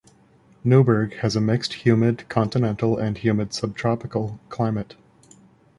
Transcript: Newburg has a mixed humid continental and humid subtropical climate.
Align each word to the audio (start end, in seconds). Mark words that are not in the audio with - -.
Newburg 0.63 1.13
has 1.17 1.35
a 1.35 1.39
mixed 1.39 1.85
humid 1.85 2.27
continental 2.27 2.97
and 2.97 3.15
humid 3.19 3.53
subtropical 3.53 4.39
climate. 4.49 4.95